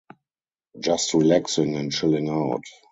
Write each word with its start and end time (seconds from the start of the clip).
Just 0.79 1.13
relaxing 1.13 1.75
and 1.75 1.91
chilling 1.91 2.27
out. 2.27 2.63